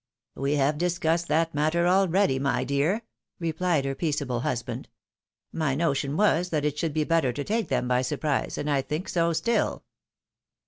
[0.45, 3.03] "We have discussed that matter already, my dear,"
[3.39, 4.89] replied her peaceable husband."
[5.53, 8.81] My notion was, that it would be better to take them by surprise, and I
[8.81, 9.83] think so still."